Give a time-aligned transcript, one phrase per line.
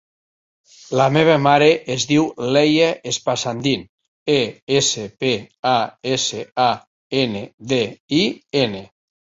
[0.99, 2.25] La meva mare es diu
[2.57, 3.85] Leia Espasandin:
[4.39, 4.41] e,
[4.81, 5.33] essa, pe,
[5.77, 5.79] a,
[6.17, 6.71] essa, a,
[7.27, 7.85] ena, de,
[8.21, 8.27] i,
[8.67, 8.87] ena.